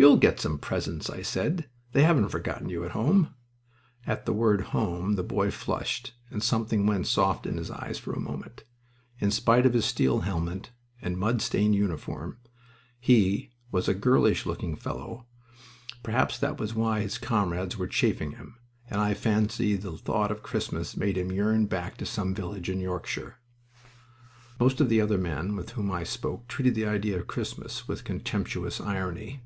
"You'll 0.00 0.16
get 0.16 0.38
some 0.38 0.58
presents," 0.60 1.10
I 1.10 1.22
said. 1.22 1.68
"They 1.90 2.04
haven't 2.04 2.28
forgotten 2.28 2.68
you 2.68 2.84
at 2.84 2.92
home." 2.92 3.34
At 4.06 4.26
that 4.26 4.32
word 4.32 4.60
"home" 4.70 5.16
the 5.16 5.24
boy 5.24 5.50
flushed 5.50 6.14
and 6.30 6.40
something 6.40 6.86
went 6.86 7.08
soft 7.08 7.46
in 7.48 7.56
his 7.56 7.68
eyes 7.68 7.98
for 7.98 8.12
a 8.12 8.20
moment. 8.20 8.62
In 9.18 9.32
spite 9.32 9.66
of 9.66 9.72
his 9.72 9.84
steel 9.86 10.20
helmet 10.20 10.70
and 11.02 11.18
mud 11.18 11.42
stained 11.42 11.74
uniform, 11.74 12.38
he 13.00 13.50
was 13.72 13.88
a 13.88 13.92
girlish 13.94 14.46
looking 14.46 14.76
fellow 14.76 15.26
perhaps 16.04 16.38
that 16.38 16.60
was 16.60 16.76
why 16.76 17.00
his 17.00 17.18
comrades 17.18 17.76
were 17.76 17.88
chaffing 17.88 18.36
him 18.36 18.56
and 18.88 19.00
I 19.00 19.14
fancy 19.14 19.74
the 19.74 19.90
thought 19.98 20.30
of 20.30 20.44
Christmas 20.44 20.96
made 20.96 21.18
him 21.18 21.32
yearn 21.32 21.66
back 21.66 21.96
to 21.96 22.06
some 22.06 22.36
village 22.36 22.70
in 22.70 22.78
Yorkshire. 22.78 23.34
Most 24.60 24.80
of 24.80 24.90
the 24.90 25.00
other 25.00 25.18
men 25.18 25.56
with 25.56 25.70
whom 25.70 25.90
I 25.90 26.04
spoke 26.04 26.46
treated 26.46 26.76
the 26.76 26.86
idea 26.86 27.18
of 27.18 27.26
Christmas 27.26 27.88
with 27.88 28.04
contemptuous 28.04 28.80
irony. 28.80 29.42